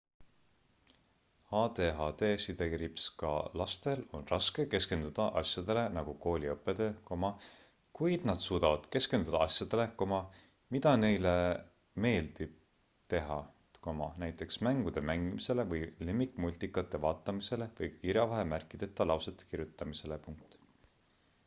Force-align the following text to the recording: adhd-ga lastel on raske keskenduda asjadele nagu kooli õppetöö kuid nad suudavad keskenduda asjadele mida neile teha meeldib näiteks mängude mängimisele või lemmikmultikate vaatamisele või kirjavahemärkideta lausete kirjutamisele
adhd-ga 1.57 3.33
lastel 3.61 3.99
on 4.19 4.23
raske 4.29 4.63
keskenduda 4.69 5.25
asjadele 5.41 5.81
nagu 5.97 6.13
kooli 6.23 6.47
õppetöö 6.53 6.95
kuid 7.99 8.23
nad 8.29 8.39
suudavad 8.45 8.87
keskenduda 8.97 9.41
asjadele 9.49 9.85
mida 10.77 10.93
neile 11.03 11.33
teha 13.15 13.37
meeldib 13.97 13.99
näiteks 14.25 14.57
mängude 14.69 15.03
mängimisele 15.11 15.67
või 15.75 15.83
lemmikmultikate 16.09 17.01
vaatamisele 17.07 17.69
või 17.81 17.91
kirjavahemärkideta 18.01 19.07
lausete 19.13 19.51
kirjutamisele 19.53 20.19